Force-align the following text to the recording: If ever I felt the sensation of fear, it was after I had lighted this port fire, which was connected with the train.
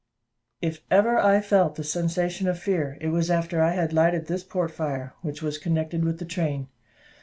If 0.63 0.81
ever 0.89 1.19
I 1.19 1.41
felt 1.41 1.75
the 1.75 1.83
sensation 1.83 2.47
of 2.47 2.57
fear, 2.57 2.97
it 2.99 3.09
was 3.09 3.29
after 3.29 3.61
I 3.61 3.73
had 3.73 3.93
lighted 3.93 4.25
this 4.25 4.43
port 4.43 4.71
fire, 4.71 5.13
which 5.21 5.43
was 5.43 5.59
connected 5.59 6.03
with 6.03 6.17
the 6.17 6.25
train. 6.25 6.69